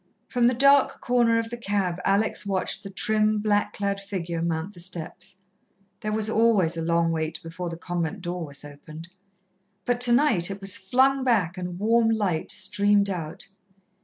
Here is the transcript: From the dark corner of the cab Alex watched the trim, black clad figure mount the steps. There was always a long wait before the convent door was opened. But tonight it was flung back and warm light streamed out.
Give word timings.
From 0.29 0.47
the 0.47 0.55
dark 0.55 0.99
corner 0.99 1.37
of 1.37 1.51
the 1.51 1.57
cab 1.57 2.01
Alex 2.03 2.43
watched 2.43 2.81
the 2.81 2.89
trim, 2.89 3.37
black 3.37 3.73
clad 3.73 3.99
figure 4.01 4.41
mount 4.41 4.73
the 4.73 4.79
steps. 4.79 5.35
There 5.99 6.11
was 6.11 6.27
always 6.27 6.75
a 6.75 6.81
long 6.81 7.11
wait 7.11 7.39
before 7.43 7.69
the 7.69 7.77
convent 7.77 8.19
door 8.21 8.43
was 8.47 8.65
opened. 8.65 9.09
But 9.85 10.01
tonight 10.01 10.49
it 10.49 10.59
was 10.59 10.75
flung 10.75 11.23
back 11.23 11.55
and 11.55 11.77
warm 11.77 12.09
light 12.09 12.49
streamed 12.51 13.11
out. 13.11 13.47